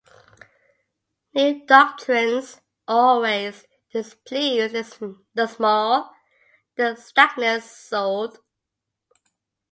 [1.35, 6.11] New doctrines always displease the small
[6.75, 8.39] and stagnant-souled.